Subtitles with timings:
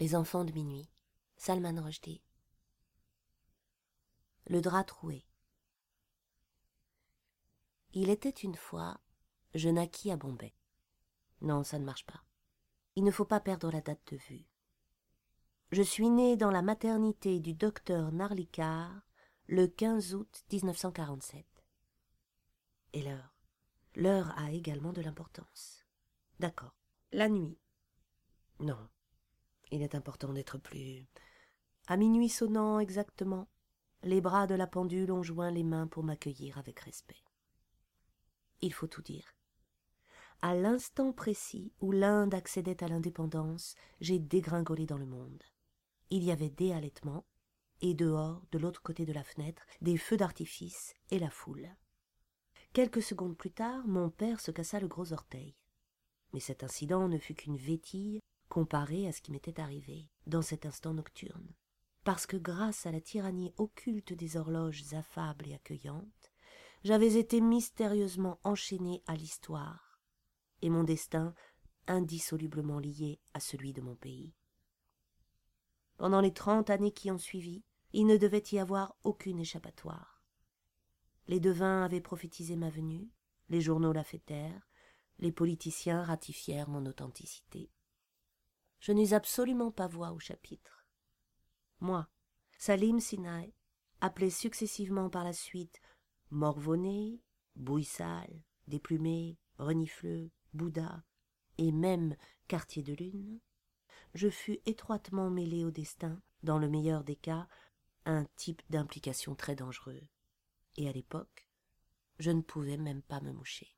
[0.00, 0.88] Les enfants de minuit.
[1.36, 2.22] Salman Rushdie.
[4.46, 5.26] Le drap troué.
[7.92, 8.98] Il était une fois,
[9.54, 10.54] je naquis à Bombay.
[11.42, 12.24] Non, ça ne marche pas.
[12.96, 14.46] Il ne faut pas perdre la date de vue.
[15.70, 19.02] Je suis né dans la maternité du docteur Narlikar
[19.48, 21.44] le 15 août 1947.
[22.94, 23.36] Et l'heure
[23.94, 25.84] L'heure a également de l'importance.
[26.38, 26.74] D'accord.
[27.12, 27.58] La nuit.
[28.60, 28.88] Non.
[29.70, 31.06] Il est important d'être plus.
[31.86, 33.48] À minuit sonnant exactement,
[34.02, 37.22] les bras de la pendule ont joint les mains pour m'accueillir avec respect.
[38.60, 39.34] Il faut tout dire.
[40.42, 45.42] À l'instant précis où l'Inde accédait à l'indépendance, j'ai dégringolé dans le monde.
[46.08, 47.26] Il y avait des halètements,
[47.82, 51.68] et dehors, de l'autre côté de la fenêtre, des feux d'artifice et la foule.
[52.72, 55.56] Quelques secondes plus tard, mon père se cassa le gros orteil.
[56.32, 60.66] Mais cet incident ne fut qu'une vétille comparée à ce qui m'était arrivé dans cet
[60.66, 61.54] instant nocturne.
[62.04, 66.32] Parce que grâce à la tyrannie occulte des horloges affables et accueillantes,
[66.84, 70.00] j'avais été mystérieusement enchaîné à l'histoire,
[70.60, 71.34] et mon destin
[71.86, 74.34] indissolublement lié à celui de mon pays.
[75.96, 77.62] Pendant les trente années qui ont suivi,
[77.92, 80.22] il ne devait y avoir aucune échappatoire.
[81.28, 83.10] Les devins avaient prophétisé ma venue,
[83.48, 84.68] les journaux la fêtèrent,
[85.18, 87.70] les politiciens ratifièrent mon authenticité.
[88.80, 90.86] Je n'eus absolument pas voix au chapitre.
[91.80, 92.08] Moi,
[92.58, 93.54] Salim Sinai,
[94.00, 95.80] appelé successivement par la suite
[96.30, 97.20] Morvonné,
[97.56, 101.02] Bouissal, Déplumé, Renifleux, Bouddha
[101.58, 102.16] et même
[102.48, 103.40] Quartier de Lune,
[104.14, 107.46] je fus étroitement mêlé au destin, dans le meilleur des cas,
[108.06, 110.02] un type d'implication très dangereux
[110.76, 111.46] et à l'époque,
[112.18, 113.76] je ne pouvais même pas me moucher.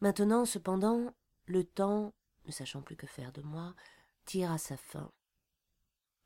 [0.00, 1.14] Maintenant, cependant,
[1.46, 2.14] le temps,
[2.46, 3.74] ne sachant plus que faire de moi,
[4.24, 5.12] tire à sa fin.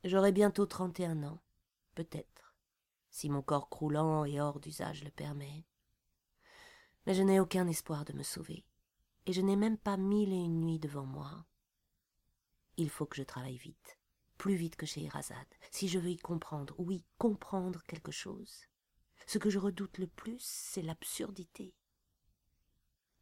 [0.03, 1.41] J'aurai bientôt trente et un ans,
[1.95, 2.55] peut-être,
[3.09, 5.65] si mon corps croulant et hors d'usage le permet.
[7.05, 8.65] Mais je n'ai aucun espoir de me sauver,
[9.25, 11.45] et je n'ai même pas mille et une nuits devant moi.
[12.77, 13.97] Il faut que je travaille vite,
[14.37, 18.67] plus vite que chez Irazade, si je veux y comprendre, oui, comprendre quelque chose.
[19.27, 21.73] Ce que je redoute le plus, c'est l'absurdité.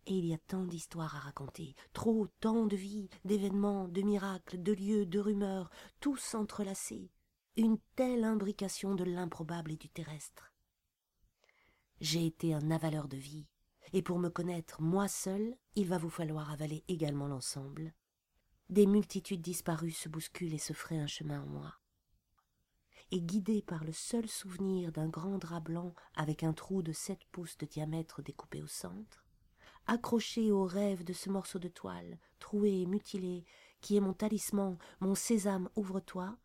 [0.06, 4.62] Et il y a tant d'histoires à raconter, trop, tant de vies, d'événements, de miracles,
[4.62, 5.69] de lieux, de rumeurs,
[6.02, 7.09] tous entrelacés,
[7.56, 10.52] une telle imbrication de l'improbable et du terrestre.
[12.02, 13.47] J'ai été un avaleur de vie,
[13.94, 17.94] et pour me connaître moi seul, il va vous falloir avaler également l'ensemble.
[18.70, 21.74] Des multitudes disparues se bousculent et se feraient un chemin en moi
[23.14, 27.24] et guidé par le seul souvenir d'un grand drap blanc avec un trou de sept
[27.31, 29.22] pouces de diamètre découpé au centre,
[29.88, 33.46] accroché au rêve de ce morceau de toile, troué et mutilé,
[33.82, 36.38] qui est mon talisman, mon sésame, ouvre-toi,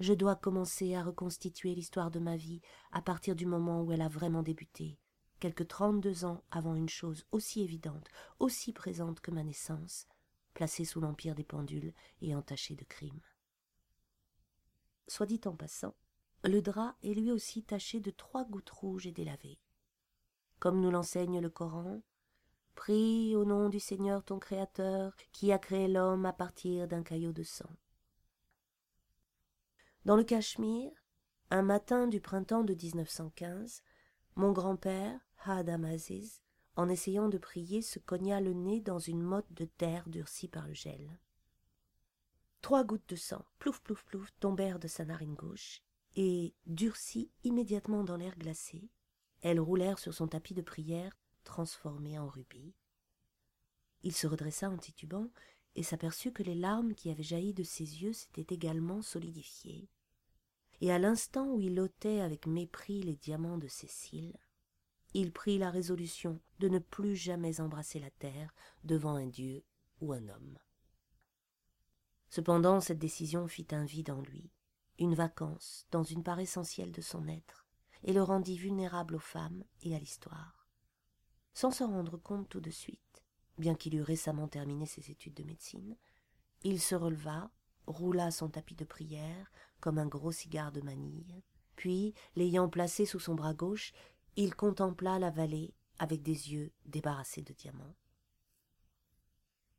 [0.00, 2.60] je dois commencer à reconstituer l'histoire de ma vie
[2.90, 4.98] à partir du moment où elle a vraiment débuté,
[5.38, 8.08] quelques trente-deux ans avant une chose aussi évidente,
[8.40, 10.08] aussi présente que ma naissance,
[10.52, 11.92] placée sous l'empire des pendules
[12.22, 13.20] et entachée de crimes.
[15.06, 15.94] Soit dit en passant,
[16.42, 19.60] le drap est lui aussi taché de trois gouttes rouges et délavées.
[20.58, 22.02] Comme nous l'enseigne le Coran,
[22.74, 27.32] Prie au nom du Seigneur ton Créateur, qui a créé l'homme à partir d'un caillot
[27.32, 27.70] de sang.
[30.04, 30.92] Dans le Cachemire,
[31.50, 33.82] un matin du printemps de 1915,
[34.36, 36.42] mon grand-père, Hadam Aziz,
[36.76, 40.66] en essayant de prier, se cogna le nez dans une motte de terre durcie par
[40.66, 41.20] le gel.
[42.60, 45.82] Trois gouttes de sang, plouf plouf plouf, tombèrent de sa narine gauche,
[46.16, 48.90] et, durcies immédiatement dans l'air glacé,
[49.42, 52.74] elles roulèrent sur son tapis de prière, transformé en rubis.
[54.02, 55.30] Il se redressa en titubant,
[55.76, 59.88] et s'aperçut que les larmes qui avaient jailli de ses yeux s'étaient également solidifiées.
[60.80, 64.36] Et à l'instant où il ôtait avec mépris les diamants de cils,
[65.14, 69.64] il prit la résolution de ne plus jamais embrasser la terre devant un dieu
[70.00, 70.58] ou un homme.
[72.28, 74.50] Cependant cette décision fit un vide en lui,
[74.98, 77.66] une vacance dans une part essentielle de son être,
[78.02, 80.63] et le rendit vulnérable aux femmes et à l'histoire.
[81.54, 83.22] Sans s'en rendre compte tout de suite,
[83.58, 85.96] bien qu'il eût récemment terminé ses études de médecine,
[86.62, 87.50] il se releva,
[87.86, 91.42] roula son tapis de prière comme un gros cigare de manille,
[91.76, 93.92] puis, l'ayant placé sous son bras gauche,
[94.36, 97.94] il contempla la vallée avec des yeux débarrassés de diamants.